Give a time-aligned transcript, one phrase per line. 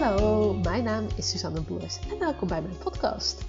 [0.00, 3.44] Hallo, mijn naam is Suzanne Boers en welkom bij mijn podcast.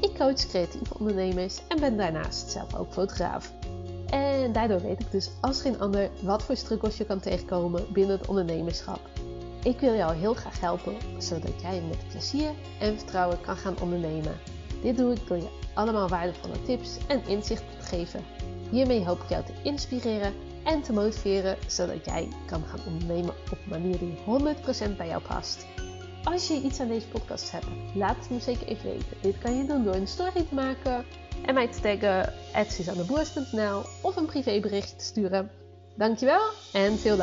[0.00, 3.52] Ik coach creatieve ondernemers en ben daarnaast zelf ook fotograaf.
[4.10, 8.18] En daardoor weet ik dus als geen ander wat voor struggles je kan tegenkomen binnen
[8.18, 9.00] het ondernemerschap.
[9.62, 12.50] Ik wil jou heel graag helpen zodat jij met plezier
[12.80, 14.34] en vertrouwen kan gaan ondernemen.
[14.82, 18.24] Dit doe ik door je allemaal waardevolle tips en inzichten te geven.
[18.70, 20.32] Hiermee hoop ik jou te inspireren
[20.64, 24.16] en te motiveren zodat jij kan gaan ondernemen op een manier die
[24.92, 25.66] 100% bij jou past.
[26.24, 29.16] Als je iets aan deze podcast hebt, laat het me zeker even weten.
[29.20, 31.04] Dit kan je doen door een story te maken
[31.46, 32.32] en mij te taggen
[32.70, 35.50] @suzanneboers.nl of een privébericht te sturen.
[35.96, 37.16] Dankjewel en veel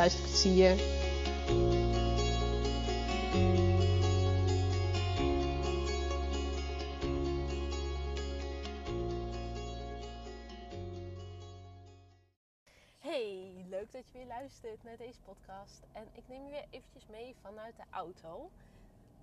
[13.70, 15.82] leuk dat je weer luistert naar deze podcast.
[15.92, 18.52] En ik neem je weer eventjes mee vanuit de auto.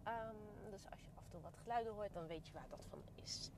[0.08, 2.86] Ehm, dus als je af en toe wat geluiden hoort, dan weet je waar dat
[2.88, 3.50] van is.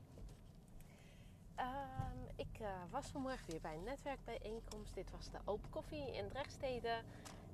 [1.54, 4.94] Ehm, ik uh, was vanmorgen weer bij een netwerkbijeenkomst.
[4.94, 7.02] Dit was de Open Koffie in Drechtstede.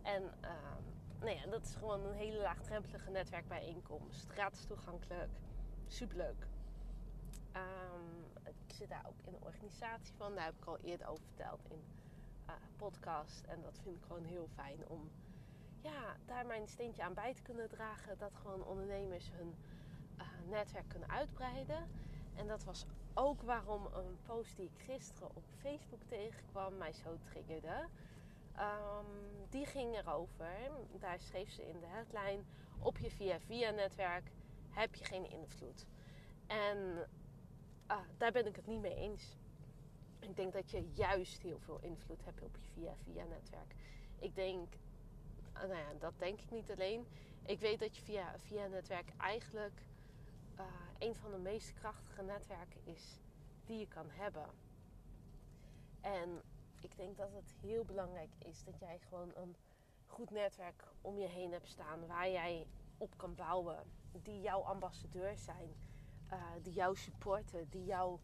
[0.03, 0.85] En um,
[1.21, 4.27] nou ja, dat is gewoon een hele laagdrempelige netwerkbijeenkomst.
[4.29, 5.31] Gratis toegankelijk.
[5.87, 6.47] Superleuk.
[8.45, 10.35] ik zit daar ook in de organisatie van.
[10.35, 11.85] Daar heb ik al eerder over verteld in
[12.47, 13.45] uh, podcast.
[13.45, 15.11] En dat vind ik gewoon heel fijn om
[15.87, 18.19] ja, daar mijn steentje aan bij te kunnen dragen.
[18.19, 19.55] Dat gewoon ondernemers hun
[20.19, 21.89] uh, netwerk kunnen uitbreiden.
[22.35, 27.17] En dat was ook waarom een post die ik gisteren op Facebook tegenkwam mij zo
[27.23, 27.89] triggerde.
[28.59, 29.07] Um,
[29.49, 30.71] die ging erover.
[30.99, 32.43] Daar schreef ze in de headline:
[32.79, 34.31] Op je via-via netwerk
[34.71, 35.87] heb je geen invloed.
[36.47, 36.79] En
[37.91, 39.37] uh, daar ben ik het niet mee eens.
[40.19, 43.75] Ik denk dat je juist heel veel invloed hebt op je via-via netwerk.
[44.19, 44.75] Ik denk,
[45.61, 47.07] nou ja, dat denk ik niet alleen.
[47.43, 49.83] Ik weet dat je via via netwerk eigenlijk
[50.59, 50.65] uh,
[50.99, 53.21] een van de meest krachtige netwerken is
[53.65, 54.47] die je kan hebben.
[56.01, 56.43] En
[56.81, 59.57] ik denk dat het heel belangrijk is dat jij gewoon een
[60.07, 62.67] goed netwerk om je heen hebt staan waar jij
[62.99, 63.79] op kan bouwen.
[64.13, 65.75] Die jouw ambassadeur zijn,
[66.33, 68.19] uh, die jou supporten, die jou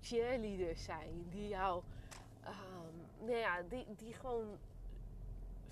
[0.00, 1.28] cheerleaders zijn.
[1.28, 1.82] Die jou,
[2.46, 4.58] um, nou ja, die, die gewoon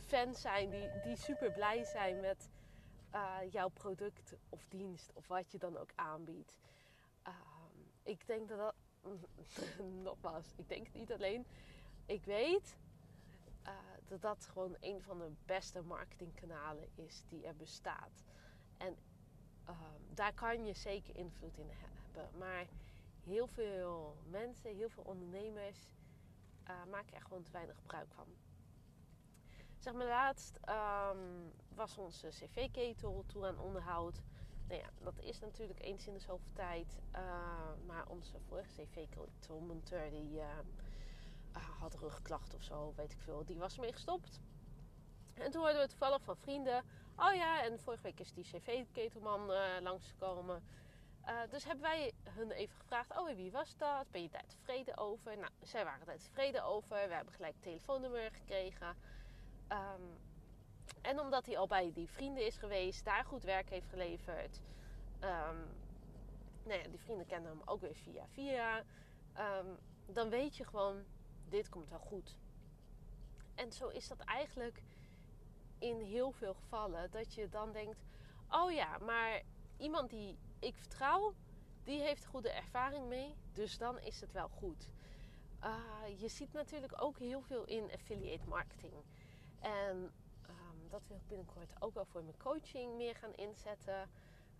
[0.06, 0.71] fans zijn.
[0.71, 2.49] Die, die super blij zijn met
[3.15, 5.11] uh, jouw product of dienst.
[5.15, 6.59] Of wat je dan ook aanbiedt.
[7.27, 8.75] Um, ik denk dat dat...
[10.03, 11.47] nogmaals, ik denk het niet alleen.
[12.06, 12.77] Ik weet
[13.66, 13.72] uh,
[14.06, 18.25] dat dat gewoon een van de beste marketingkanalen is die er bestaat.
[18.77, 18.97] En
[19.69, 22.39] um, daar kan je zeker invloed in hebben.
[22.39, 22.66] Maar
[23.25, 25.89] heel veel mensen, heel veel ondernemers
[26.69, 28.27] uh, maken er gewoon te weinig gebruik van.
[29.86, 34.20] Zeg maar laatst um, was onze cv-ketel toe aan onderhoud.
[34.69, 36.98] Nou ja, dat is natuurlijk eens in de zoveel tijd.
[37.14, 37.20] Uh,
[37.86, 40.44] maar onze vorige cv-ketelmonteur die uh,
[41.78, 43.44] had rugklachten of zo, weet ik veel.
[43.44, 44.41] Die was ermee gestopt.
[45.34, 46.84] En toen hoorden we toevallig van vrienden.
[47.16, 49.50] Oh ja, en vorige week is die cv-ketelman
[49.82, 50.64] langsgekomen.
[51.28, 54.10] Uh, dus hebben wij hun even gevraagd: Oh, wie was dat?
[54.10, 55.38] Ben je daar tevreden over?
[55.38, 57.08] Nou, zij waren daar tevreden over.
[57.08, 58.97] We hebben gelijk een telefoonnummer gekregen.
[59.72, 60.19] Um,
[61.03, 64.60] en omdat hij al bij die vrienden is geweest, daar goed werk heeft geleverd.
[65.21, 65.66] Um,
[66.62, 68.78] nou ja, die vrienden kennen hem ook weer via via.
[69.38, 71.04] Um, dan weet je gewoon:
[71.49, 72.37] dit komt wel goed.
[73.54, 74.82] En zo is dat eigenlijk
[75.78, 77.10] in heel veel gevallen.
[77.10, 78.04] Dat je dan denkt:
[78.50, 79.43] Oh ja, maar
[79.77, 81.34] iemand die ik vertrouw,
[81.84, 83.34] die heeft goede ervaring mee.
[83.53, 84.88] Dus dan is het wel goed.
[85.65, 88.93] Uh, je ziet natuurlijk ook heel veel in affiliate marketing.
[89.61, 90.12] En
[90.49, 94.11] um, dat wil ik binnenkort ook wel voor mijn coaching meer gaan inzetten.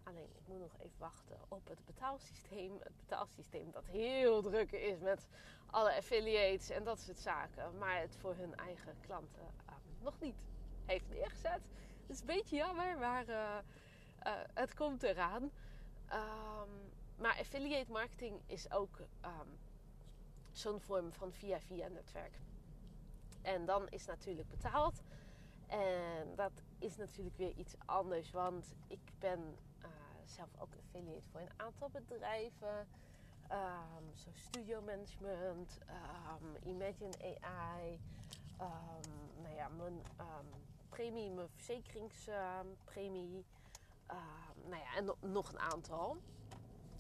[0.03, 2.77] Alleen ik moet nog even wachten op het betaalsysteem.
[2.83, 5.29] Het betaalsysteem dat heel druk is met
[5.67, 7.79] alle affiliates en dat soort zaken.
[7.79, 10.37] Maar het voor hun eigen klanten um, nog niet
[10.85, 11.70] heeft neergezet.
[12.06, 13.59] Dat is een beetje jammer, maar uh,
[14.26, 15.43] uh, het komt eraan.
[15.43, 19.00] Um, maar affiliate marketing is ook
[20.53, 22.38] zo'n vorm van via-via netwerk.
[23.46, 25.02] En dan is natuurlijk betaald.
[25.66, 28.31] En dat is natuurlijk weer iets anders.
[28.31, 29.40] Want ik ben
[29.82, 29.87] uh,
[30.25, 32.88] zelf ook affiliate voor een aantal bedrijven.
[33.50, 35.78] Um, zo studio management,
[36.64, 38.00] Imagine AI.
[39.43, 40.02] nou ja, mijn
[40.88, 43.44] premie, mijn verzekeringspremie.
[44.64, 46.16] Nou ja, en nog een aantal.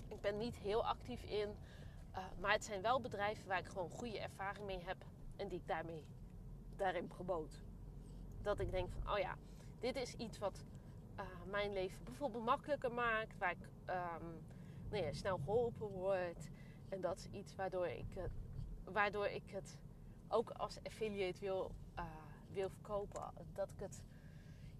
[0.08, 1.48] Ik ben niet heel actief in.
[1.48, 5.04] Uh, maar het zijn wel bedrijven waar ik gewoon goede ervaring mee heb.
[5.36, 6.04] En die ik daarmee,
[6.76, 7.62] daarin promoot.
[8.42, 9.36] Dat ik denk van, oh ja,
[9.78, 10.64] dit is iets wat
[11.50, 13.38] mijn leven bijvoorbeeld makkelijker maakt.
[13.38, 13.68] Waar ik
[14.92, 16.50] um, snel geholpen word.
[16.88, 18.06] En dat is iets waardoor ik,
[18.84, 19.78] waardoor ik het
[20.28, 22.04] ook als affiliate wil, uh,
[22.52, 23.32] wil verkopen.
[23.52, 24.02] Dat ik het,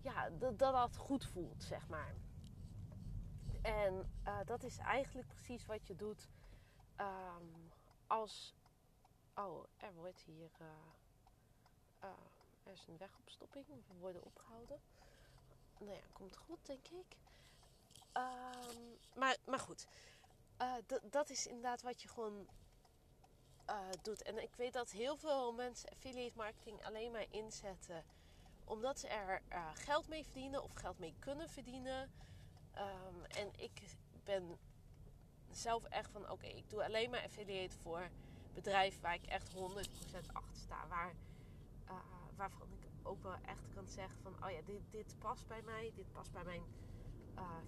[0.00, 2.14] ja, dat, dat goed voelt, zeg maar.
[3.62, 6.28] En uh, dat is eigenlijk precies wat je doet
[6.96, 7.72] um,
[8.06, 8.54] als.
[9.34, 10.50] Oh, er wordt hier.
[12.64, 13.67] Er is een wegopstopping.
[13.67, 14.81] We worden opgehouden.
[15.79, 17.17] Nou ja, komt goed, denk ik.
[18.12, 19.87] Um, maar, maar goed.
[20.62, 20.75] Uh,
[21.11, 22.49] dat is inderdaad wat je gewoon
[23.70, 24.23] uh, doet.
[24.23, 28.05] En ik weet dat heel veel mensen affiliate marketing alleen maar inzetten
[28.67, 32.11] omdat ze er uh, geld mee verdienen of geld mee kunnen verdienen.
[32.79, 34.59] Um, en ik ben
[35.50, 38.11] zelf echt van: oké, ik doe alleen maar affiliate voor
[38.55, 39.56] bedrijven waar ik echt 100%
[40.32, 40.87] achter sta.
[40.88, 41.14] Waar,
[42.37, 45.93] waarvan ik ook wel echt kan zeggen: van oh ja, dit, dit past bij mij,
[45.94, 46.62] dit past bij mijn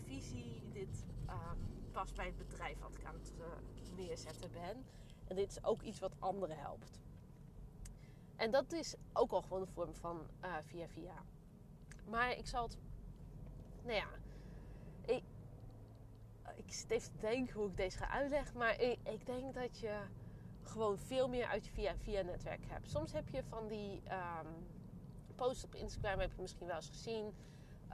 [0.04, 1.04] visie, dit.
[1.28, 4.84] Um, past bij het bedrijf wat ik aan het uh, neerzetten ben.
[5.26, 7.00] En dit is ook iets wat anderen helpt.
[8.36, 11.24] En dat is ook al gewoon een vorm van uh, via via.
[12.06, 12.78] Maar ik zal het.
[13.82, 14.08] Nou ja.
[15.04, 15.22] Ik,
[16.56, 18.58] ik even te denken hoe ik deze ga uitleggen.
[18.58, 20.00] Maar ik, ik denk dat je
[20.68, 22.90] gewoon veel meer uit je via via netwerk hebt.
[22.90, 24.66] Soms heb je van die um,
[25.36, 27.34] posts op Instagram, heb je misschien wel eens gezien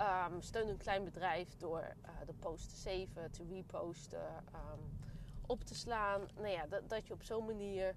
[0.00, 4.98] Um, steun een klein bedrijf door uh, de post te saven, te reposten, um,
[5.46, 6.28] op te slaan.
[6.34, 7.96] Nou ja, dat, dat je op zo'n manier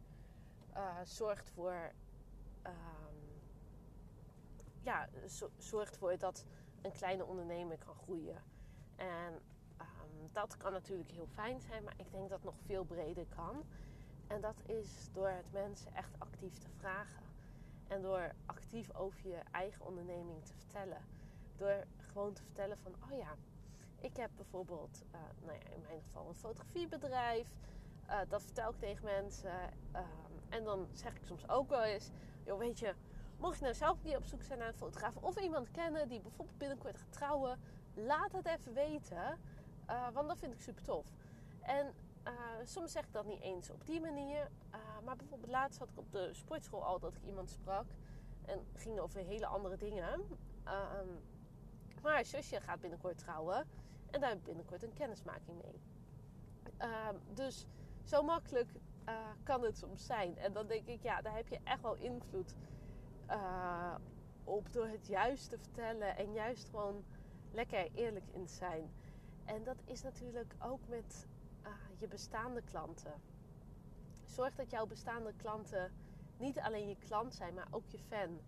[0.75, 1.91] uh, zorgt voor.
[4.81, 5.09] Ja,
[5.57, 6.45] zorgt voor dat
[6.81, 8.43] een kleine ondernemer kan groeien.
[8.95, 9.39] En
[10.31, 13.63] dat kan natuurlijk heel fijn zijn, maar ik denk dat het nog veel breder kan.
[14.27, 17.23] En dat is door het mensen echt actief te vragen.
[17.87, 21.05] En door actief over je eigen onderneming te vertellen.
[21.57, 23.35] Door gewoon te vertellen van, oh ja,
[24.01, 27.47] ik heb bijvoorbeeld, uh, nou ja, in mijn geval een fotografiebedrijf.
[28.07, 29.53] Uh, dat vertel ik tegen mensen.
[29.95, 29.99] Uh,
[30.49, 32.09] en dan zeg ik soms ook wel eens,
[32.45, 32.93] joh, weet je,
[33.39, 36.21] mocht je nou zelf niet op zoek zijn naar een fotograaf of iemand kennen die
[36.21, 37.59] bijvoorbeeld binnenkort gaat trouwen,
[37.93, 39.39] laat het even weten,
[39.85, 41.05] eh, want dat vind ik super tof.
[41.61, 41.93] En
[42.63, 44.51] soms zeg ik dat niet eens op die manier,
[45.03, 47.85] maar bijvoorbeeld laatst had ik op de sportschool al dat ik iemand sprak
[48.45, 50.21] en ging over hele andere dingen.
[50.63, 51.07] Ehm,
[52.01, 53.67] maar zusje gaat binnenkort trouwen.
[54.11, 55.81] En daar heb ik binnenkort een kennismaking mee.
[56.81, 57.65] Uh, dus
[58.03, 58.71] zo makkelijk
[59.09, 60.37] uh, kan het soms zijn.
[60.37, 62.55] En dan denk ik, ja, daar heb je echt wel invloed
[64.43, 66.17] op door het juist te vertellen.
[66.17, 67.03] En juist gewoon
[67.51, 68.91] lekker eerlijk in te zijn.
[69.45, 71.27] En dat is natuurlijk ook met
[71.97, 73.21] je bestaande klanten.
[74.25, 75.91] Zorg dat jouw bestaande klanten
[76.37, 78.39] niet alleen je klant zijn, maar ook je fan.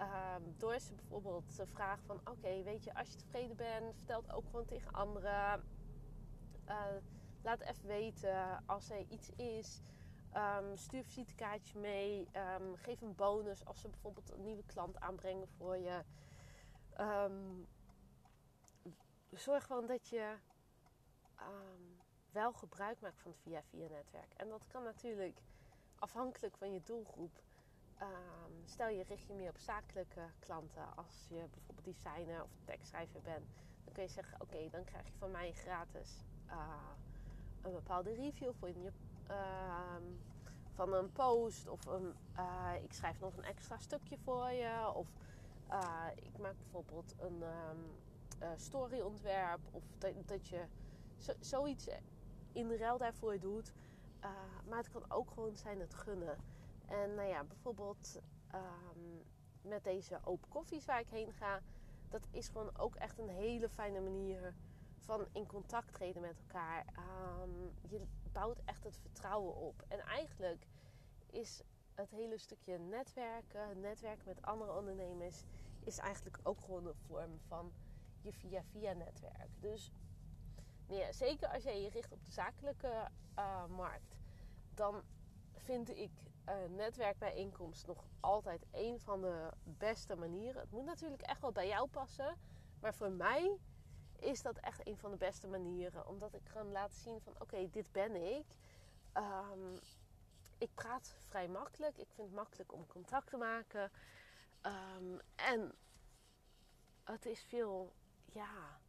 [0.00, 2.20] Um, door ze bijvoorbeeld te vragen van...
[2.24, 5.64] Oké, weet je, als je tevreden bent, vertel het ook gewoon tegen anderen.
[6.68, 6.84] Uh,
[7.42, 9.80] laat even weten als er iets is.
[10.34, 12.28] Um, stuur visitekaartje mee.
[12.60, 16.04] Um, geef een bonus als ze bijvoorbeeld een nieuwe klant aanbrengen voor je.
[19.30, 20.36] zorg gewoon dat je
[22.40, 24.32] wel gebruik maakt van het via-via-netwerk.
[24.36, 25.38] En dat kan natuurlijk
[25.98, 27.40] afhankelijk van je doelgroep
[28.02, 30.96] Um, stel je richt je meer op zakelijke klanten.
[30.96, 33.46] Als je bijvoorbeeld designer of tekstschrijver bent,
[33.84, 36.90] dan kun je zeggen: Oké, dan krijg je van mij gratis uh,
[37.62, 38.92] een bepaalde review voor je,
[39.30, 39.96] uh,
[40.74, 41.68] van een post.
[41.68, 44.92] Of een, uh, ik schrijf nog een extra stukje voor je.
[44.94, 45.08] Of
[45.68, 49.60] eh, ik maak bijvoorbeeld een um, storyontwerp.
[49.70, 49.82] Of
[50.26, 50.64] dat, je
[51.18, 51.88] zo, zoiets
[52.58, 53.72] in ruil daarvoor doet.
[54.68, 56.38] maar het kan ook gewoon zijn het gunnen.
[56.86, 58.20] En nou ja, bijvoorbeeld
[58.54, 59.22] um,
[59.62, 61.60] met deze open koffies waar ik heen ga,
[62.08, 64.54] dat is gewoon ook echt een hele fijne manier
[64.98, 66.84] van in contact treden met elkaar.
[67.42, 68.00] Um, je
[68.32, 69.84] bouwt echt het vertrouwen op.
[69.88, 70.66] En eigenlijk
[71.26, 71.62] is
[71.94, 75.42] het hele stukje netwerken, netwerken met andere ondernemers,
[75.84, 77.72] is eigenlijk ook gewoon een vorm van
[78.20, 79.50] je via-via netwerk.
[79.60, 79.90] Dus
[80.88, 84.16] ja, zeker als jij je richt op de zakelijke uh, markt,
[84.74, 85.02] dan
[85.56, 86.10] vind ik
[86.48, 90.60] uh, netwerkbijeenkomst nog altijd een van de beste manieren.
[90.60, 92.36] Het moet natuurlijk echt wel bij jou passen.
[92.80, 93.58] Maar voor mij
[94.18, 96.06] is dat echt een van de beste manieren.
[96.06, 98.46] Omdat ik kan laten zien van oké, dit ben ik.
[99.14, 99.78] Um,
[100.58, 101.98] ik praat vrij makkelijk.
[101.98, 103.90] Ik vind het makkelijk om contact te maken.
[104.62, 105.74] Um, en
[107.04, 107.92] het is veel,
[108.24, 108.80] ja,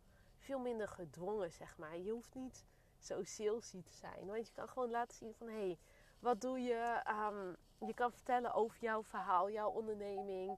[0.50, 1.98] veel minder gedwongen, zeg maar.
[1.98, 2.66] Je hoeft niet
[2.98, 4.26] zo salesy te zijn.
[4.26, 5.78] Want je kan gewoon laten zien van hey,
[6.20, 7.04] wat doe je?
[7.08, 7.56] Um,
[7.88, 10.58] je kan vertellen over jouw verhaal, jouw onderneming.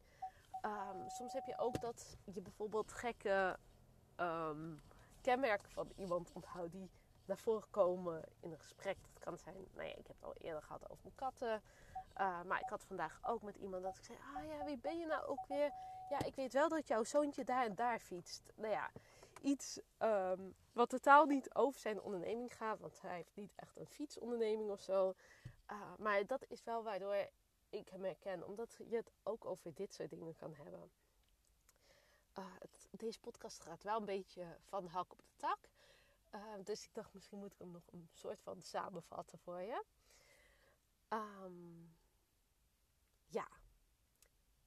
[0.61, 3.57] Um, soms heb je ook dat je bijvoorbeeld gekke
[4.15, 4.75] ehm,
[5.21, 6.89] kenmerken van iemand onthoud die
[7.25, 8.97] naar voren komen in een gesprek.
[9.13, 11.61] Dat kan zijn, nou ja, ik heb het al eerder gehad over mijn katten.
[12.47, 15.05] Maar ik had vandaag ook met iemand dat ik zei: Ah ja, wie ben je
[15.05, 15.71] nou ook weer?
[16.09, 18.51] Ja, ik weet wel dat jouw zoontje daar en daar fietst.
[18.55, 18.91] Nou ja,
[19.41, 22.79] iets um, wat totaal niet over zijn onderneming gaat.
[22.79, 25.13] Want hij heeft niet echt een fietsonderneming of zo.
[25.71, 27.29] Uh, maar dat is wel waardoor
[27.69, 28.47] ik hem herken.
[28.47, 30.91] Omdat je het ook over dit soort dingen kan hebben.
[32.33, 35.69] Het, deze podcast gaat wel een beetje van hak op de tak.
[36.31, 39.83] Uh, dus ik dacht, misschien moet ik hem nog een soort van samenvatten voor je.
[41.09, 41.95] Um,
[43.27, 43.47] ja,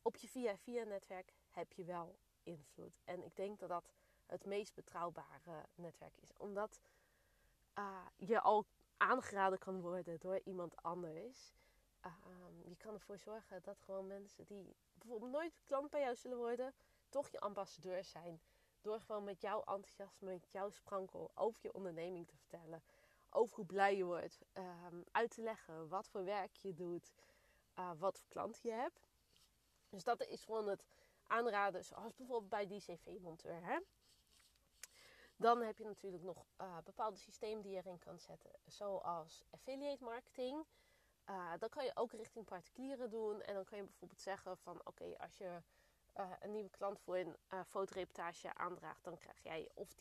[0.03, 3.01] op je via-via-netwerk heb je wel invloed.
[3.05, 3.93] En ik denk dat dat
[4.27, 6.33] het meest betrouwbare netwerk is.
[6.37, 6.81] Omdat
[7.79, 8.67] uh, je al
[8.97, 11.53] aangeraden kan worden door iemand anders.
[12.07, 12.13] Uh,
[12.65, 16.75] je kan ervoor zorgen dat gewoon mensen die bijvoorbeeld nooit klant bij jou zullen worden,
[17.09, 18.41] toch je ambassadeur zijn.
[18.81, 22.83] Door gewoon met jouw enthousiasme, met jouw sprankel over je onderneming te vertellen.
[23.31, 24.45] Over hoe blij je wordt.
[24.53, 27.13] Um, uit te leggen wat voor werk je doet.
[27.79, 29.09] Uh, wat voor klant je hebt.
[29.89, 30.85] Dus dat is gewoon het
[31.27, 31.85] aanraden.
[31.85, 33.83] Zoals bijvoorbeeld bij die cv-monteur.
[35.37, 38.51] Dan heb je natuurlijk nog uh, bepaalde systemen die je erin kan zetten.
[38.65, 40.67] Zoals affiliate marketing.
[41.31, 43.43] Uh, dan kan je ook richting particulieren doen.
[43.43, 45.63] En dan kan je bijvoorbeeld zeggen van oké, als je
[46.17, 47.37] uh, een nieuwe klant voor een
[47.67, 49.97] fotoreportage aandraagt, dan krijg jij of 10%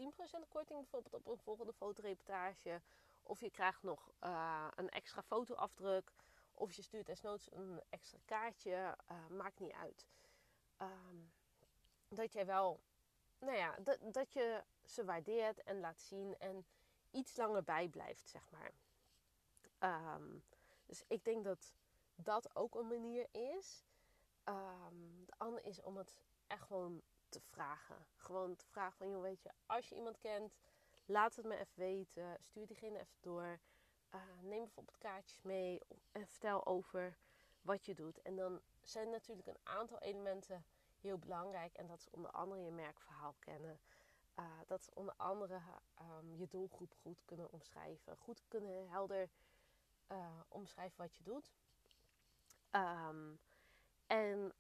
[0.50, 2.82] korting bijvoorbeeld op een volgende fotoreportage.
[3.24, 4.12] Of je krijgt nog
[4.76, 6.12] een extra fotoafdruk.
[6.52, 8.98] Of je stuurt desnoods een extra kaartje.
[9.30, 10.08] maakt niet uit.
[10.78, 11.32] Um,
[12.16, 12.82] dat jij wel,
[13.44, 16.66] nou ja, dat, dat je ze waardeert en laat zien en
[17.12, 18.72] iets langer bijblijft, zeg maar.
[20.16, 20.44] Um,
[20.86, 21.74] dus ik denk dat
[22.16, 23.86] dat ook een manier is.
[24.46, 28.06] Um, de andere is om het echt gewoon te vragen.
[28.16, 30.56] Gewoon te vragen van, joh, weet je, als je iemand kent,
[31.06, 32.38] laat het me even weten.
[32.40, 33.60] Stuur diegene even door.
[34.16, 35.82] Uh, neem bijvoorbeeld kaartjes mee
[36.12, 37.18] en vertel over
[37.62, 38.22] wat je doet.
[38.22, 40.66] En dan zijn natuurlijk een aantal elementen
[41.04, 41.74] heel belangrijk.
[41.74, 43.80] En dat is onder andere je merkverhaal kennen.
[44.40, 45.62] Uh, dat is onder andere
[46.02, 48.18] um, je doelgroep goed kunnen omschrijven.
[48.18, 49.30] Goed kunnen helder
[50.12, 51.54] uh, omschrijven wat je doet.
[52.72, 53.40] Um,
[54.08, 54.54] en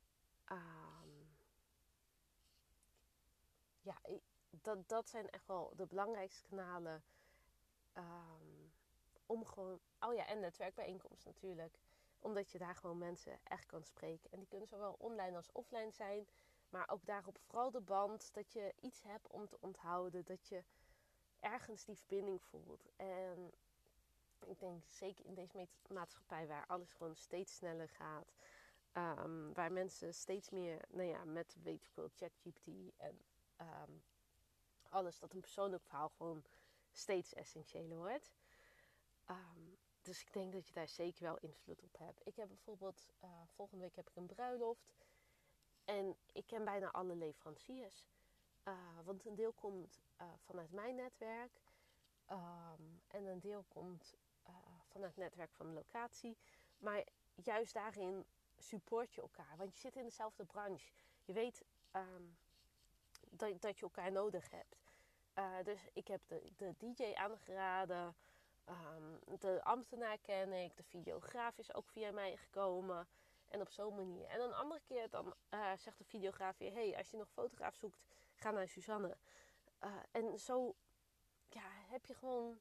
[0.51, 1.27] um,
[3.81, 3.97] ja,
[4.49, 7.03] dat, dat zijn echt wel de belangrijkste kanalen
[9.25, 9.79] om gewoon.
[9.99, 11.79] Oh ja, en netwerkbijeenkomst natuurlijk.
[12.23, 14.31] Omdat je daar gewoon mensen echt kan spreken.
[14.31, 16.27] En die kunnen zowel online als offline zijn.
[16.69, 18.33] Maar ook daarop vooral de band.
[18.33, 20.25] Dat je iets hebt om te onthouden.
[20.25, 20.63] Dat je
[21.39, 22.89] ergens die verbinding voelt.
[22.95, 23.51] En
[24.45, 28.33] ik denk zeker in deze maatschappij waar alles gewoon steeds sneller gaat.
[28.93, 33.21] Um, waar mensen steeds meer, nou ja, met weet ik veel, ChatGPT en
[33.57, 34.03] um,
[34.89, 36.43] alles, dat een persoonlijk verhaal gewoon
[36.91, 38.33] steeds essentiëler wordt.
[39.29, 42.27] Um, dus ik denk dat je daar zeker wel invloed op hebt.
[42.27, 44.93] Ik heb bijvoorbeeld, uh, volgende week heb ik een bruiloft.
[45.85, 48.05] En ik ken bijna alle leveranciers.
[48.63, 51.61] Uh, want een deel komt uh, vanuit mijn netwerk.
[53.07, 54.15] en een deel komt
[54.87, 56.37] vanuit het netwerk van de locatie.
[56.77, 57.03] Maar
[57.43, 58.25] juist daarin
[58.57, 59.57] support je elkaar.
[59.57, 60.93] Want je zit in dezelfde branche.
[61.23, 62.37] Je weet um,
[63.29, 64.81] dat, dat je elkaar nodig hebt.
[65.65, 68.15] Dus ik heb de, de DJ aangeraden.
[68.69, 70.77] Um, de ambtenaar ken ik.
[70.77, 73.07] De videograaf is ook via mij gekomen.
[73.47, 74.27] En op zo'n manier.
[74.27, 76.73] En een andere keer dan uh, zegt de videograaf weer...
[76.73, 77.99] hey, als je nog fotograaf zoekt,
[78.35, 79.17] ga naar Suzanne.
[79.83, 80.75] Uh, en zo
[81.49, 82.59] ja, heb je gewoon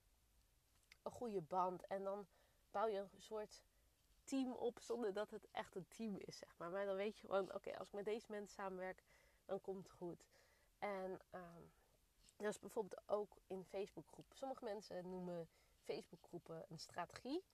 [1.02, 1.86] een goede band.
[1.86, 2.26] En dan
[2.70, 3.62] bouw je een soort
[4.24, 6.70] team op zonder dat het echt een team is, zeg maar.
[6.70, 9.02] Maar dan weet je gewoon, oké, als ik met deze mensen samenwerk,
[9.44, 10.24] dan komt het goed.
[10.78, 11.72] En um,
[12.36, 14.36] dat is bijvoorbeeld ook in Facebookgroepen.
[14.36, 15.48] Sommige mensen noemen
[15.84, 17.44] Facebookgroepen een strategie.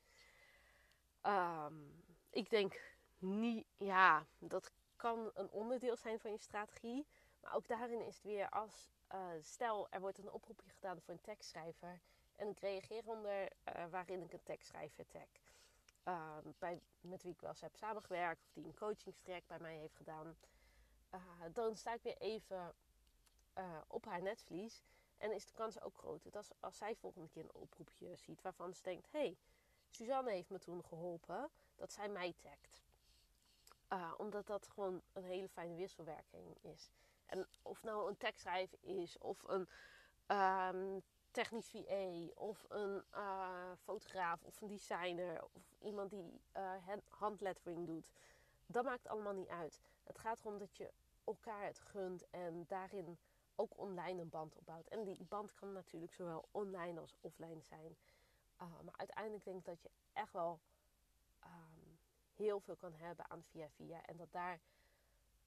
[1.22, 2.80] Um, ik denk
[3.18, 7.06] niet, ja, dat kan een onderdeel zijn van je strategie.
[7.40, 11.14] Maar ook daarin is het weer als, uh, stel er wordt een oproepje gedaan voor
[11.14, 12.00] een tekstschrijver.
[12.36, 15.28] En ik reageer onder uh, waarin ik een tekstschrijver tag.
[16.04, 19.76] Uh, bij, met wie ik wel eens heb samengewerkt of die een coachingstraject bij mij
[19.76, 20.36] heeft gedaan.
[21.14, 21.20] Uh,
[21.52, 22.74] dan sta ik weer even
[23.86, 24.82] op haar netvlies.
[25.18, 28.74] En is de kans ook groter dat als, zij volgende keer een oproepje ziet waarvan
[28.74, 29.36] ze denkt: hé, hey,
[29.90, 32.82] Suzanne heeft me toen geholpen, dat zij mij tagt.
[34.16, 36.90] omdat dat gewoon een hele fijne wisselwerking is.
[37.26, 39.68] En of nou een tekstschrijver is of een
[40.26, 46.72] um, technisch VA of een uh, fotograaf of een designer of iemand die uh,
[47.08, 48.10] handlettering doet.
[48.66, 49.80] Dat maakt allemaal niet uit.
[50.04, 50.92] Het gaat erom dat je
[51.24, 53.18] elkaar het gunt en daarin
[53.58, 54.88] ook online een band opbouwt.
[54.88, 57.96] En die band kan natuurlijk zowel online als offline zijn.
[58.62, 60.60] Uh, maar uiteindelijk denk ik dat je echt wel
[61.44, 61.98] um,
[62.34, 64.02] heel veel kan hebben aan via via.
[64.02, 64.60] En dat daar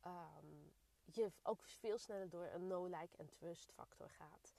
[0.05, 0.73] um,
[1.05, 4.55] je ook veel sneller door een no-like en trust factor gaat.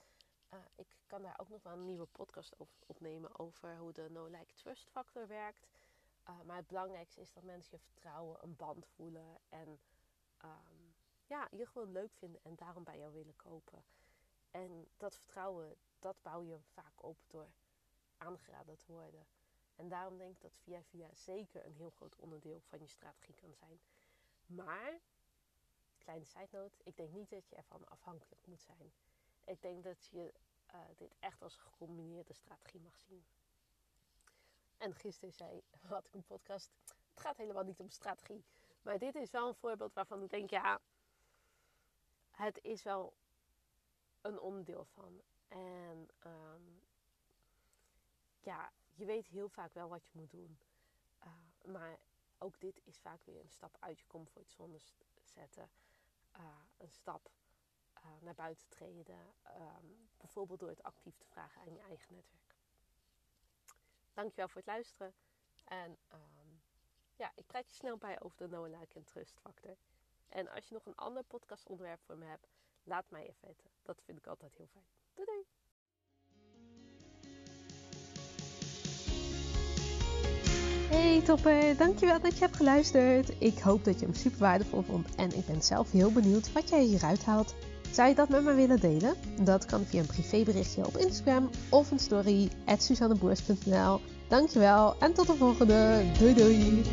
[0.53, 4.09] Uh, ik kan daar ook nog wel een nieuwe podcast over opnemen over hoe de
[4.09, 5.67] no-like trust factor werkt.
[6.29, 9.79] Uh, maar het belangrijkste is dat mensen je vertrouwen, een band voelen en
[10.43, 10.95] um,
[11.33, 13.83] ja, je gewoon leuk vinden en daarom bij jou willen kopen.
[14.51, 17.51] En dat vertrouwen, dat bouw je vaak op door
[18.17, 19.27] aangeraden te worden.
[19.75, 23.35] En daarom denk ik dat via via zeker een heel groot onderdeel van je strategie
[23.35, 23.79] kan zijn.
[24.45, 24.99] Maar,
[25.97, 28.93] kleine side note, ik denk niet dat je ervan afhankelijk moet zijn.
[29.43, 30.33] Ik denk dat je
[30.73, 33.25] uh, dit echt als een gecombineerde strategie mag zien.
[34.77, 38.45] En gisteren zei, had ik een podcast, het gaat helemaal niet om strategie.
[38.81, 40.81] Maar dit is wel een voorbeeld waarvan ik denk, ja,
[42.33, 43.13] het is wel
[44.21, 45.21] een onderdeel van.
[45.47, 46.81] En um,
[48.39, 50.59] ja, je weet heel vaak wel wat je moet doen.
[51.23, 51.99] Uh, maar
[52.37, 54.79] ook dit is vaak weer een stap uit je comfortzone
[55.21, 55.69] zetten.
[56.37, 56.45] Uh,
[56.77, 57.31] een stap
[57.97, 59.33] uh, naar buiten treden.
[59.45, 62.55] Um, bijvoorbeeld door het actief te vragen aan je eigen netwerk.
[64.13, 65.13] Dankjewel voor het luisteren.
[65.63, 66.61] En um,
[67.15, 69.77] ja, ik praat je snel bij over de no like en trust factor.
[70.33, 72.47] En als je nog een ander podcastonderwerp voor me hebt,
[72.83, 73.69] laat mij even weten.
[73.83, 74.85] Dat vind ik altijd heel fijn.
[75.13, 75.45] Doei doei!
[80.89, 83.41] Hey topper, dankjewel dat je hebt geluisterd.
[83.41, 86.69] Ik hoop dat je hem super waardevol vond en ik ben zelf heel benieuwd wat
[86.69, 87.55] jij hieruit haalt.
[87.91, 89.15] Zou je dat met me willen delen?
[89.45, 92.89] Dat kan via een privéberichtje op Instagram of een story at
[94.27, 96.11] Dankjewel en tot de volgende.
[96.19, 96.83] Doei doei!